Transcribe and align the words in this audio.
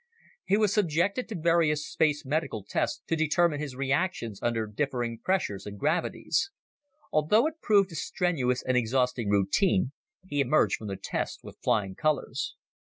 He 0.45 0.57
was 0.57 0.73
subjected 0.73 1.29
to 1.29 1.35
various 1.35 1.85
space 1.87 2.25
medical 2.25 2.63
tests 2.63 3.03
to 3.05 3.15
determine 3.15 3.59
his 3.59 3.75
reactions 3.75 4.41
under 4.41 4.65
differing 4.65 5.19
pressures 5.19 5.67
and 5.67 5.77
gravities. 5.77 6.49
Although 7.11 7.45
it 7.45 7.61
proved 7.61 7.91
a 7.91 7.95
strenuous 7.95 8.63
and 8.63 8.75
exhausting 8.75 9.29
routine, 9.29 9.91
he 10.25 10.41
emerged 10.41 10.77
from 10.77 10.87
the 10.87 10.97
tests 10.97 11.43
with 11.43 11.59
flying 11.61 11.93
colors. 11.93 12.55